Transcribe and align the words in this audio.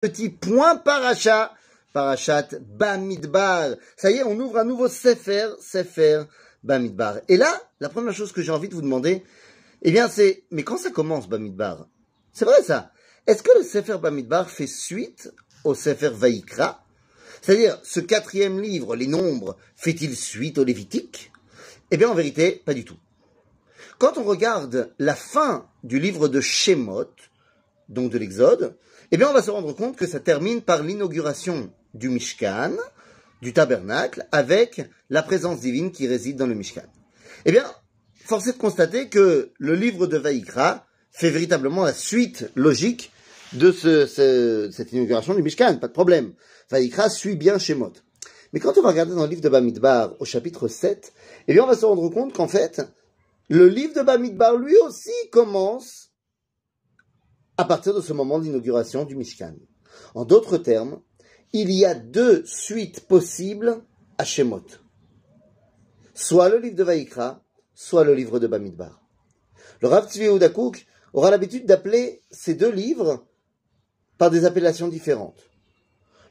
petit 0.00 0.30
point 0.30 0.76
paracha, 0.76 1.54
parachat 1.92 2.48
Bamidbar. 2.60 3.76
Ça 3.96 4.10
y 4.10 4.16
est, 4.16 4.22
on 4.22 4.38
ouvre 4.38 4.58
un 4.58 4.64
nouveau 4.64 4.88
Sefer, 4.88 5.50
Sefer 5.60 6.22
Bamidbar. 6.62 7.18
Et 7.28 7.36
là, 7.36 7.52
la 7.80 7.88
première 7.88 8.14
chose 8.14 8.32
que 8.32 8.42
j'ai 8.42 8.52
envie 8.52 8.68
de 8.68 8.74
vous 8.74 8.82
demander, 8.82 9.22
eh 9.82 9.90
bien 9.90 10.08
c'est, 10.08 10.44
mais 10.50 10.62
quand 10.62 10.78
ça 10.78 10.90
commence 10.90 11.28
Bamidbar? 11.28 11.86
C'est 12.32 12.44
vrai 12.44 12.62
ça 12.62 12.92
Est-ce 13.26 13.42
que 13.42 13.56
le 13.58 13.64
Sefer 13.64 13.98
Bamidbar 13.98 14.50
fait 14.50 14.66
suite 14.66 15.32
au 15.64 15.74
Sefer 15.74 16.10
Vaikra 16.10 16.84
C'est-à-dire, 17.42 17.78
ce 17.82 18.00
quatrième 18.00 18.60
livre, 18.60 18.96
les 18.96 19.06
nombres, 19.06 19.56
fait-il 19.76 20.16
suite 20.16 20.58
au 20.58 20.64
Lévitique? 20.64 21.30
Eh 21.90 21.96
bien 21.96 22.08
en 22.08 22.14
vérité, 22.14 22.62
pas 22.64 22.74
du 22.74 22.84
tout. 22.84 22.98
Quand 23.98 24.16
on 24.16 24.24
regarde 24.24 24.94
la 24.98 25.14
fin 25.14 25.68
du 25.82 25.98
livre 25.98 26.28
de 26.28 26.40
Shemot, 26.40 27.10
donc 27.90 28.10
de 28.10 28.18
l'Exode, 28.18 28.76
eh 29.12 29.16
bien 29.16 29.28
on 29.28 29.34
va 29.34 29.42
se 29.42 29.50
rendre 29.50 29.74
compte 29.74 29.96
que 29.96 30.06
ça 30.06 30.20
termine 30.20 30.62
par 30.62 30.82
l'inauguration 30.82 31.70
du 31.92 32.08
Mishkan, 32.08 32.72
du 33.42 33.52
tabernacle, 33.52 34.26
avec 34.32 34.82
la 35.10 35.22
présence 35.22 35.60
divine 35.60 35.90
qui 35.90 36.06
réside 36.06 36.36
dans 36.36 36.46
le 36.46 36.54
Mishkan. 36.54 36.86
Eh 37.44 37.52
bien, 37.52 37.64
force 38.24 38.46
est 38.46 38.52
de 38.52 38.58
constater 38.58 39.08
que 39.08 39.50
le 39.58 39.74
livre 39.74 40.06
de 40.06 40.16
Vaïkra 40.16 40.86
fait 41.10 41.30
véritablement 41.30 41.84
la 41.84 41.92
suite 41.92 42.50
logique 42.54 43.12
de 43.52 43.72
cette 43.72 44.92
inauguration 44.92 45.34
du 45.34 45.42
Mishkan, 45.42 45.76
pas 45.76 45.88
de 45.88 45.92
problème. 45.92 46.32
Vaïkra 46.70 47.10
suit 47.10 47.34
bien 47.34 47.58
Shemot. 47.58 47.92
Mais 48.52 48.60
quand 48.60 48.78
on 48.78 48.82
va 48.82 48.90
regarder 48.90 49.14
dans 49.14 49.24
le 49.24 49.28
livre 49.28 49.42
de 49.42 49.48
Bamidbar 49.48 50.14
au 50.20 50.24
chapitre 50.24 50.68
7, 50.68 51.12
eh 51.48 51.52
bien 51.52 51.64
on 51.64 51.66
va 51.66 51.76
se 51.76 51.84
rendre 51.84 52.08
compte 52.10 52.32
qu'en 52.32 52.48
fait, 52.48 52.82
le 53.48 53.68
livre 53.68 53.94
de 53.94 54.02
Bamidbar 54.02 54.56
lui 54.56 54.76
aussi 54.76 55.10
commence 55.32 56.09
à 57.60 57.66
partir 57.66 57.92
de 57.92 58.00
ce 58.00 58.14
moment 58.14 58.38
d'inauguration 58.38 59.04
du 59.04 59.14
Mishkan. 59.14 59.54
En 60.14 60.24
d'autres 60.24 60.56
termes, 60.56 61.02
il 61.52 61.70
y 61.70 61.84
a 61.84 61.94
deux 61.94 62.42
suites 62.46 63.00
possibles 63.06 63.82
à 64.16 64.24
Shemot. 64.24 64.64
Soit 66.14 66.48
le 66.48 66.56
livre 66.56 66.76
de 66.76 66.84
Vaïkra, 66.84 67.42
soit 67.74 68.04
le 68.04 68.14
livre 68.14 68.38
de 68.38 68.46
Bamidbar. 68.46 69.02
Le 69.82 69.88
Rav 69.88 70.10
Tzvi 70.10 70.28
aura 71.12 71.30
l'habitude 71.30 71.66
d'appeler 71.66 72.22
ces 72.30 72.54
deux 72.54 72.70
livres 72.70 73.26
par 74.16 74.30
des 74.30 74.46
appellations 74.46 74.88
différentes. 74.88 75.50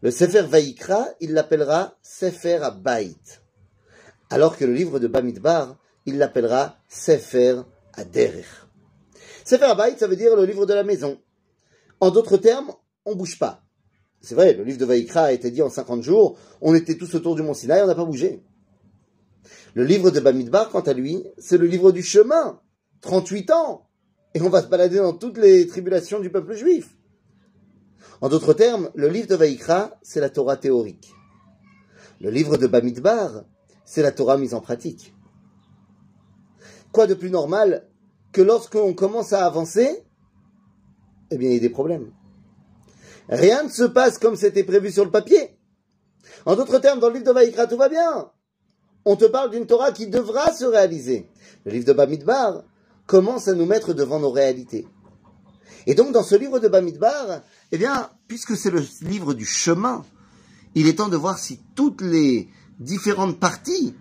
Le 0.00 0.10
Sefer 0.10 0.44
Vaïkra, 0.44 1.08
il 1.20 1.34
l'appellera 1.34 1.98
Sefer 2.00 2.60
Abayit, 2.62 3.42
alors 4.30 4.56
que 4.56 4.64
le 4.64 4.72
livre 4.72 4.98
de 4.98 5.08
Bamidbar, 5.08 5.76
il 6.06 6.16
l'appellera 6.16 6.78
Sefer 6.88 7.60
Aderech. 7.92 8.46
Sefer 9.44 9.64
Abayit, 9.64 9.98
ça 9.98 10.06
veut 10.06 10.16
dire 10.16 10.36
le 10.36 10.44
livre 10.44 10.64
de 10.64 10.74
la 10.74 10.84
maison. 10.84 11.18
En 12.00 12.10
d'autres 12.10 12.36
termes, 12.36 12.72
on 13.04 13.16
bouge 13.16 13.38
pas. 13.38 13.64
C'est 14.20 14.34
vrai, 14.34 14.52
le 14.54 14.64
livre 14.64 14.78
de 14.78 14.84
Vaïkra 14.84 15.24
a 15.24 15.32
été 15.32 15.50
dit 15.50 15.62
en 15.62 15.70
50 15.70 16.02
jours, 16.02 16.38
on 16.60 16.74
était 16.74 16.96
tous 16.96 17.14
autour 17.14 17.36
du 17.36 17.42
mont 17.42 17.54
Sinaï, 17.54 17.82
on 17.82 17.86
n'a 17.86 17.94
pas 17.94 18.04
bougé. 18.04 18.42
Le 19.74 19.84
livre 19.84 20.10
de 20.10 20.20
Bamidbar, 20.20 20.70
quant 20.70 20.80
à 20.80 20.92
lui, 20.92 21.22
c'est 21.38 21.58
le 21.58 21.66
livre 21.66 21.92
du 21.92 22.02
chemin. 22.02 22.60
38 23.00 23.50
ans. 23.52 23.88
Et 24.34 24.42
on 24.42 24.48
va 24.48 24.62
se 24.62 24.66
balader 24.66 24.96
dans 24.96 25.12
toutes 25.12 25.38
les 25.38 25.66
tribulations 25.66 26.20
du 26.20 26.30
peuple 26.30 26.54
juif. 26.54 26.96
En 28.20 28.28
d'autres 28.28 28.54
termes, 28.54 28.90
le 28.94 29.08
livre 29.08 29.28
de 29.28 29.36
Vaïkra, 29.36 29.96
c'est 30.02 30.20
la 30.20 30.30
Torah 30.30 30.56
théorique. 30.56 31.12
Le 32.20 32.30
livre 32.30 32.56
de 32.56 32.66
Bamidbar, 32.66 33.44
c'est 33.84 34.02
la 34.02 34.10
Torah 34.10 34.36
mise 34.36 34.54
en 34.54 34.60
pratique. 34.60 35.14
Quoi 36.92 37.06
de 37.06 37.14
plus 37.14 37.30
normal 37.30 37.86
que 38.32 38.42
lorsqu'on 38.42 38.92
commence 38.94 39.32
à 39.32 39.46
avancer, 39.46 40.04
eh 41.30 41.36
bien, 41.36 41.48
il 41.50 41.54
y 41.54 41.56
a 41.58 41.60
des 41.60 41.68
problèmes. 41.70 42.10
Rien 43.28 43.64
ne 43.64 43.68
se 43.68 43.84
passe 43.84 44.18
comme 44.18 44.36
c'était 44.36 44.64
prévu 44.64 44.90
sur 44.90 45.04
le 45.04 45.10
papier. 45.10 45.58
En 46.46 46.56
d'autres 46.56 46.78
termes, 46.78 47.00
dans 47.00 47.08
le 47.08 47.14
livre 47.14 47.26
de 47.26 47.32
Vaïkra, 47.32 47.66
tout 47.66 47.76
va 47.76 47.88
bien. 47.88 48.30
On 49.04 49.16
te 49.16 49.26
parle 49.26 49.50
d'une 49.50 49.66
Torah 49.66 49.92
qui 49.92 50.06
devra 50.06 50.52
se 50.52 50.64
réaliser. 50.64 51.28
Le 51.64 51.72
livre 51.72 51.86
de 51.86 51.92
Bamidbar 51.92 52.62
commence 53.06 53.48
à 53.48 53.54
nous 53.54 53.66
mettre 53.66 53.94
devant 53.94 54.20
nos 54.20 54.30
réalités. 54.30 54.86
Et 55.86 55.94
donc, 55.94 56.12
dans 56.12 56.22
ce 56.22 56.34
livre 56.34 56.58
de 56.58 56.68
Bamidbar, 56.68 57.42
eh 57.72 57.78
bien, 57.78 58.10
puisque 58.26 58.56
c'est 58.56 58.70
le 58.70 58.82
livre 59.02 59.34
du 59.34 59.46
chemin, 59.46 60.04
il 60.74 60.86
est 60.86 60.96
temps 60.96 61.08
de 61.08 61.16
voir 61.16 61.38
si 61.38 61.60
toutes 61.74 62.02
les 62.02 62.48
différentes 62.78 63.38
parties 63.38 63.94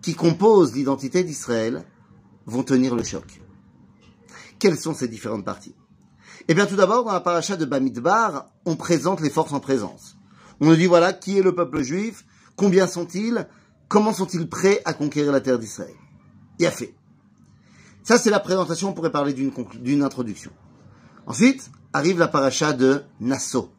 qui 0.00 0.14
composent 0.14 0.74
l'identité 0.74 1.24
d'Israël 1.24 1.84
vont 2.46 2.62
tenir 2.62 2.94
le 2.94 3.02
choc. 3.02 3.40
Quelles 4.58 4.78
sont 4.78 4.94
ces 4.94 5.08
différentes 5.08 5.44
parties? 5.44 5.74
Eh 6.48 6.54
bien, 6.54 6.66
tout 6.66 6.76
d'abord, 6.76 7.04
dans 7.04 7.12
la 7.12 7.20
paracha 7.20 7.56
de 7.56 7.64
Bamidbar, 7.64 8.46
on 8.64 8.76
présente 8.76 9.20
les 9.20 9.30
forces 9.30 9.52
en 9.52 9.60
présence. 9.60 10.16
On 10.60 10.66
nous 10.66 10.76
dit, 10.76 10.86
voilà, 10.86 11.12
qui 11.12 11.38
est 11.38 11.42
le 11.42 11.54
peuple 11.54 11.82
juif 11.82 12.24
Combien 12.56 12.86
sont-ils 12.86 13.46
Comment 13.88 14.12
sont-ils 14.12 14.48
prêts 14.48 14.80
à 14.84 14.92
conquérir 14.94 15.32
la 15.32 15.40
terre 15.40 15.58
d'Israël 15.58 15.94
Il 16.58 16.66
a 16.66 16.70
fait. 16.70 16.94
Ça, 18.02 18.18
c'est 18.18 18.30
la 18.30 18.40
présentation, 18.40 18.88
on 18.88 18.92
pourrait 18.92 19.12
parler 19.12 19.32
d'une 19.32 20.02
introduction. 20.02 20.50
Ensuite, 21.26 21.70
arrive 21.92 22.18
la 22.18 22.28
paracha 22.28 22.72
de 22.72 23.02
Nassau. 23.20 23.72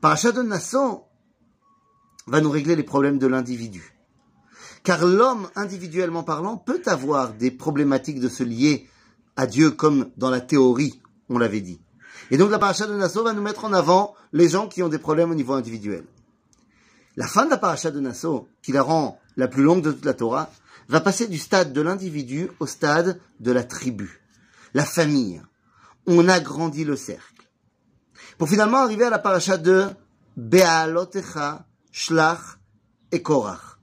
Paracha 0.00 0.32
de 0.32 0.42
Nassau 0.42 1.04
va 2.26 2.40
nous 2.40 2.50
régler 2.50 2.76
les 2.76 2.82
problèmes 2.82 3.18
de 3.18 3.26
l'individu. 3.26 3.94
Car 4.82 5.04
l'homme, 5.06 5.48
individuellement 5.54 6.24
parlant, 6.24 6.56
peut 6.56 6.82
avoir 6.86 7.34
des 7.34 7.50
problématiques 7.50 8.20
de 8.20 8.28
se 8.28 8.42
lier 8.42 8.88
à 9.36 9.46
Dieu 9.46 9.70
comme 9.70 10.10
dans 10.16 10.30
la 10.30 10.40
théorie, 10.40 11.00
on 11.28 11.38
l'avait 11.38 11.60
dit. 11.60 11.81
Et 12.30 12.36
donc 12.36 12.50
la 12.50 12.58
paracha 12.58 12.86
de 12.86 12.94
Nassau 12.94 13.24
va 13.24 13.32
nous 13.32 13.42
mettre 13.42 13.64
en 13.64 13.72
avant 13.72 14.14
les 14.32 14.48
gens 14.48 14.68
qui 14.68 14.82
ont 14.82 14.88
des 14.88 14.98
problèmes 14.98 15.30
au 15.30 15.34
niveau 15.34 15.52
individuel. 15.54 16.04
La 17.16 17.26
fin 17.26 17.44
de 17.44 17.50
la 17.50 17.58
paracha 17.58 17.90
de 17.90 18.00
Nassau, 18.00 18.48
qui 18.62 18.72
la 18.72 18.82
rend 18.82 19.20
la 19.36 19.48
plus 19.48 19.62
longue 19.62 19.82
de 19.82 19.92
toute 19.92 20.04
la 20.04 20.14
Torah, 20.14 20.50
va 20.88 21.00
passer 21.00 21.26
du 21.26 21.38
stade 21.38 21.72
de 21.72 21.80
l'individu 21.80 22.50
au 22.60 22.66
stade 22.66 23.20
de 23.40 23.52
la 23.52 23.64
tribu, 23.64 24.22
la 24.74 24.84
famille. 24.84 25.42
On 26.06 26.28
agrandit 26.28 26.84
le 26.84 26.96
cercle. 26.96 27.48
Pour 28.38 28.48
finalement 28.48 28.78
arriver 28.78 29.04
à 29.04 29.10
la 29.10 29.18
paracha 29.18 29.56
de 29.56 29.86
Be'alotecha, 30.36 31.66
Shlach 31.92 32.58
et 33.12 33.22
Korach. 33.22 33.78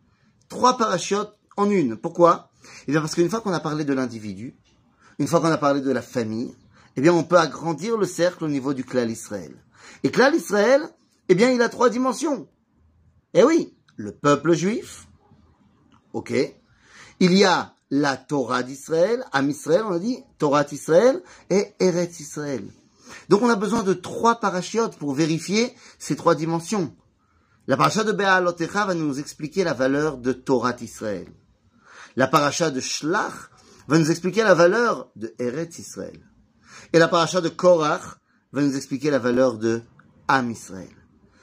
Trois 0.49 0.77
parachutes 0.77 1.29
en 1.55 1.69
une. 1.69 1.95
Pourquoi? 1.95 2.49
Eh 2.87 2.91
bien 2.91 3.01
parce 3.01 3.15
qu'une 3.15 3.29
fois 3.29 3.41
qu'on 3.41 3.53
a 3.53 3.59
parlé 3.59 3.85
de 3.85 3.93
l'individu, 3.93 4.55
une 5.19 5.27
fois 5.27 5.39
qu'on 5.39 5.51
a 5.51 5.57
parlé 5.57 5.81
de 5.81 5.91
la 5.91 6.01
famille, 6.01 6.55
eh 6.95 7.01
bien 7.01 7.13
on 7.13 7.23
peut 7.23 7.37
agrandir 7.37 7.97
le 7.97 8.05
cercle 8.05 8.45
au 8.45 8.47
niveau 8.47 8.73
du 8.73 8.83
clan 8.83 9.07
Israël. 9.07 9.55
Et 10.03 10.11
clan 10.11 10.31
Israël, 10.31 10.81
eh 11.27 11.35
bien 11.35 11.51
il 11.51 11.61
a 11.61 11.69
trois 11.69 11.89
dimensions. 11.89 12.47
Eh 13.33 13.43
oui, 13.43 13.73
le 13.95 14.11
peuple 14.11 14.53
juif, 14.53 15.07
ok. 16.13 16.33
Il 17.19 17.33
y 17.33 17.43
a 17.43 17.73
la 17.91 18.17
Torah 18.17 18.63
d'Israël, 18.63 19.23
Am 19.31 19.49
Israël, 19.49 19.83
on 19.85 19.93
a 19.93 19.99
dit, 19.99 20.23
Torah 20.37 20.63
d'Israël 20.63 21.21
et 21.49 21.73
Eretz 21.79 22.19
Israël. 22.19 22.65
Donc 23.27 23.41
on 23.41 23.49
a 23.49 23.55
besoin 23.55 23.83
de 23.83 23.93
trois 23.93 24.39
parachutes 24.39 24.97
pour 24.97 25.13
vérifier 25.13 25.73
ces 25.97 26.15
trois 26.15 26.35
dimensions. 26.35 26.95
La 27.67 27.77
paracha 27.77 28.03
de 28.03 28.11
Be'alotecha 28.11 28.85
va 28.85 28.93
nous 28.93 29.19
expliquer 29.19 29.63
la 29.63 29.73
valeur 29.73 30.17
de 30.17 30.31
Torah 30.31 30.75
Israël. 30.81 31.27
La 32.15 32.27
paracha 32.27 32.71
de 32.71 32.79
Shlach 32.79 33.51
va 33.87 33.99
nous 33.99 34.09
expliquer 34.09 34.43
la 34.43 34.53
valeur 34.53 35.09
de 35.15 35.33
Eretz 35.39 35.77
Israël. 35.79 36.19
Et 36.93 36.99
la 36.99 37.07
paracha 37.07 37.41
de 37.41 37.49
Korach 37.49 38.01
va 38.51 38.61
nous 38.61 38.75
expliquer 38.75 39.09
la 39.11 39.19
valeur 39.19 39.57
de 39.57 39.81
Am 40.27 40.49
Israël. 40.49 40.89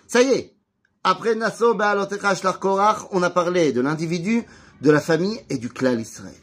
Ça 0.06 0.22
y 0.22 0.28
est, 0.28 0.56
après 1.04 1.34
Nassau, 1.34 1.74
Be'alotecha, 1.74 2.34
Shlach, 2.34 2.58
Korach, 2.58 3.08
on 3.12 3.22
a 3.22 3.30
parlé 3.30 3.72
de 3.72 3.80
l'individu, 3.80 4.44
de 4.80 4.90
la 4.90 5.00
famille 5.00 5.40
et 5.50 5.58
du 5.58 5.68
clan 5.68 5.98
Israël. 5.98 6.34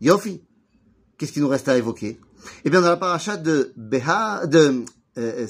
Yofi, 0.00 0.42
qu'est-ce 1.18 1.32
qui 1.32 1.40
nous 1.40 1.48
reste 1.48 1.68
à 1.68 1.76
évoquer? 1.76 2.20
Eh 2.64 2.70
bien, 2.70 2.80
dans 2.80 2.88
la 2.88 2.96
paracha 2.96 3.36
de 3.36 3.72
Beha, 3.76 4.46
de 4.46 4.84
euh, 5.18 5.46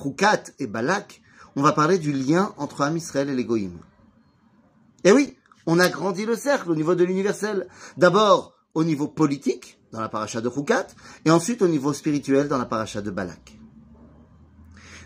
Chukat 0.00 0.44
et 0.58 0.66
Balak, 0.66 1.22
on 1.56 1.62
va 1.62 1.72
parler 1.72 1.98
du 1.98 2.12
lien 2.12 2.54
entre 2.56 2.82
Am 2.82 2.96
Israël 2.96 3.28
et 3.30 3.34
l'égoïme. 3.34 3.78
Et 5.04 5.12
oui, 5.12 5.36
on 5.66 5.78
a 5.78 5.88
grandi 5.88 6.24
le 6.24 6.36
cercle 6.36 6.70
au 6.70 6.74
niveau 6.74 6.94
de 6.94 7.04
l'universel. 7.04 7.68
D'abord 7.96 8.54
au 8.74 8.84
niveau 8.84 9.08
politique, 9.08 9.78
dans 9.92 10.00
la 10.00 10.08
paracha 10.08 10.40
de 10.40 10.50
Choukat, 10.50 10.88
et 11.24 11.30
ensuite 11.30 11.62
au 11.62 11.68
niveau 11.68 11.92
spirituel, 11.92 12.48
dans 12.48 12.58
la 12.58 12.66
paracha 12.66 13.00
de 13.02 13.10
Balak. 13.10 13.58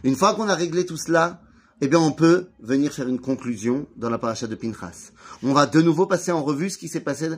Une 0.05 0.17
fois 0.17 0.35
qu'on 0.35 0.49
a 0.49 0.55
réglé 0.55 0.85
tout 0.85 0.97
cela, 0.97 1.41
eh 1.81 1.89
bien, 1.89 2.01
on 2.01 2.13
peut 2.13 2.49
venir 2.61 2.93
faire 2.93 3.09
une 3.09 3.21
conclusion 3.21 3.87
dans 3.97 4.11
la 4.11 4.19
paracha 4.19 4.47
de 4.47 4.55
Pinchas. 4.55 5.13
On 5.43 5.53
va 5.53 5.67
de 5.67 5.81
nouveau 5.81 6.07
passer 6.07 6.33
en 6.33 6.43
revue 6.43 6.71
ce 6.71 6.79
qui 6.79 6.89
s'est 6.89 7.01
passé 7.01 7.31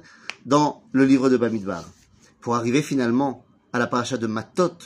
dans 0.44 0.82
le 0.92 1.04
livre 1.04 1.30
de 1.30 1.36
Bamidbar, 1.36 1.84
pour 2.40 2.54
arriver 2.54 2.82
finalement 2.82 3.44
à 3.72 3.78
la 3.78 3.86
paracha 3.86 4.18
de 4.18 4.26
Matot, 4.26 4.76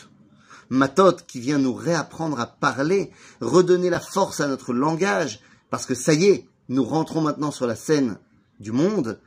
Matot 0.70 1.17
qui 1.26 1.40
vient 1.40 1.58
nous 1.58 1.73
réapprendre 1.73 2.38
à 2.40 2.46
parler, 2.46 3.11
redonner 3.40 3.90
la 3.90 4.00
force 4.00 4.40
à 4.40 4.49
notre 4.49 4.73
langage, 4.73 5.40
parce 5.70 5.87
que 5.87 5.94
ça 5.94 6.14
y 6.14 6.26
est, 6.26 6.49
nous 6.69 6.85
rentrons 6.85 7.23
maintenant 7.23 7.50
sur 7.50 7.67
la 7.67 7.76
scène 7.76 8.19
du 8.61 8.73
monde. 8.73 9.19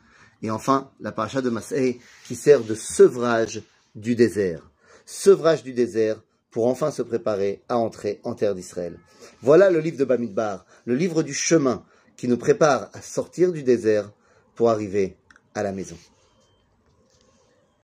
Et 0.41 0.51
enfin, 0.51 0.91
la 0.99 1.11
paracha 1.11 1.41
de 1.41 1.49
Masé 1.49 1.99
qui 2.25 2.35
sert 2.35 2.61
de 2.61 2.75
sevrage 2.75 3.61
du 3.95 4.15
désert. 4.15 4.69
Sevrage 5.05 5.63
du 5.63 5.73
désert 5.73 6.21
pour 6.49 6.67
enfin 6.67 6.91
se 6.91 7.01
préparer 7.01 7.61
à 7.69 7.77
entrer 7.77 8.19
en 8.23 8.33
terre 8.33 8.55
d'Israël. 8.55 8.97
Voilà 9.41 9.69
le 9.69 9.79
livre 9.79 9.97
de 9.97 10.05
Bamidbar, 10.05 10.65
le 10.85 10.95
livre 10.95 11.23
du 11.23 11.33
chemin 11.33 11.83
qui 12.17 12.27
nous 12.27 12.38
prépare 12.38 12.89
à 12.93 13.01
sortir 13.01 13.51
du 13.51 13.63
désert 13.63 14.11
pour 14.55 14.69
arriver 14.69 15.17
à 15.55 15.63
la 15.63 15.71
maison. 15.71 15.97